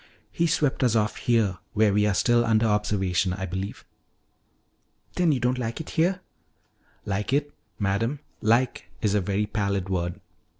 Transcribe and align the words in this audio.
"He 0.31 0.47
swept 0.47 0.83
us 0.83 0.95
off 0.95 1.17
here 1.17 1.59
where 1.73 1.93
we 1.93 2.07
are 2.07 2.15
still 2.15 2.43
under 2.43 2.65
observation, 2.65 3.33
I 3.33 3.45
believe." 3.45 3.85
"Then 5.13 5.31
you 5.31 5.39
don't 5.39 5.59
like 5.59 5.79
it 5.79 5.91
here?" 5.91 6.21
"Like 7.05 7.31
it? 7.33 7.53
Madam, 7.77 8.19
'like' 8.41 8.89
is 9.03 9.13
a 9.13 9.21
very 9.21 9.45
pallid 9.45 9.89
word. 9.89 10.19